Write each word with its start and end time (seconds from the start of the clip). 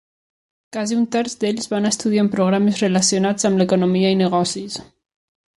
Quasi 0.77 0.95
un 0.99 1.03
terç 1.15 1.35
d'ells 1.43 1.69
va 1.75 1.81
estudiar 1.91 2.25
en 2.27 2.31
programes 2.37 2.81
relacionats 2.87 3.49
amb 3.51 3.63
l'economia 3.63 4.15
i 4.17 4.21
negocis. 4.27 4.83